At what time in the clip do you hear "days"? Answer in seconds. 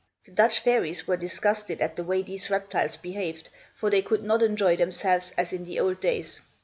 5.99-6.41